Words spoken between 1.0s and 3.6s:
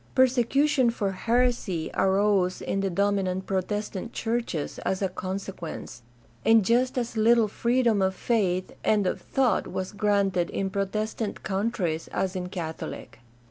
heresy arose in the dominant